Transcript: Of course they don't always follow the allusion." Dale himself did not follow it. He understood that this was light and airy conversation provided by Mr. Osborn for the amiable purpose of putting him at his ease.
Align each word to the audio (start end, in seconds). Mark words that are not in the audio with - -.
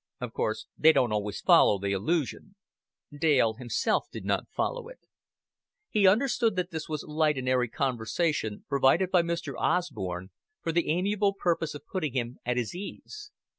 Of 0.19 0.33
course 0.33 0.65
they 0.75 0.93
don't 0.93 1.11
always 1.11 1.41
follow 1.41 1.77
the 1.77 1.93
allusion." 1.93 2.55
Dale 3.15 3.53
himself 3.53 4.07
did 4.11 4.25
not 4.25 4.49
follow 4.49 4.87
it. 4.89 4.97
He 5.91 6.07
understood 6.07 6.55
that 6.55 6.71
this 6.71 6.89
was 6.89 7.03
light 7.03 7.37
and 7.37 7.47
airy 7.47 7.69
conversation 7.69 8.65
provided 8.67 9.11
by 9.11 9.21
Mr. 9.21 9.53
Osborn 9.55 10.31
for 10.63 10.71
the 10.71 10.89
amiable 10.89 11.35
purpose 11.35 11.75
of 11.75 11.85
putting 11.85 12.13
him 12.15 12.39
at 12.47 12.57
his 12.57 12.73
ease. 12.73 13.29